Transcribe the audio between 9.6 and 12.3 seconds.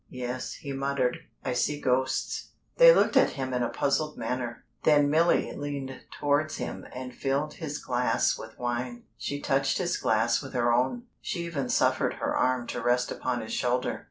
his glass with her own, she even suffered